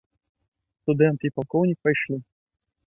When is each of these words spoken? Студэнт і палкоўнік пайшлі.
Студэнт 0.81 1.19
і 1.31 1.31
палкоўнік 1.37 1.79
пайшлі. 1.87 2.17